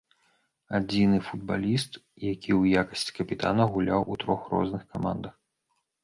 Адзіны 0.77 1.17
футбаліст, 1.25 1.91
які 2.31 2.51
ў 2.59 2.81
якасці 2.81 3.13
капітана 3.17 3.67
гуляў 3.75 4.01
у 4.15 4.17
трох 4.23 4.41
розных 4.55 4.83
камандах. 4.95 5.33